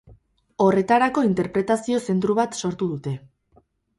Horretarako 0.63 1.25
interpretazio 1.27 2.01
zentru 2.09 2.39
bat 2.41 2.57
sortu 2.61 2.91
dute. 2.95 3.17